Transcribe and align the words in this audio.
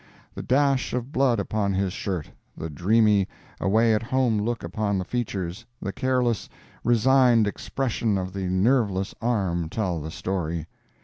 The 0.33 0.41
dash 0.41 0.93
of 0.93 1.11
blood 1.11 1.39
upon 1.39 1.73
his 1.75 1.93
shirt, 1.93 2.31
the 2.57 2.71
dreamy, 2.71 3.27
away 3.59 3.93
at 3.93 4.01
home 4.01 4.39
look 4.39 4.63
upon 4.63 4.97
the 4.97 5.05
features, 5.05 5.63
the 5.79 5.93
careless, 5.93 6.49
resigned 6.83 7.45
expression 7.45 8.17
of 8.17 8.33
the 8.33 8.47
nerveless 8.49 9.13
arm, 9.21 9.69
tell 9.69 9.99
the 10.01 10.09
story. 10.09 10.65